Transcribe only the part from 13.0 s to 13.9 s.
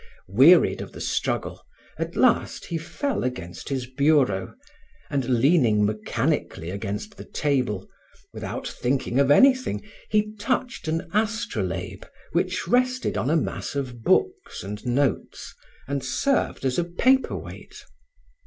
on a mass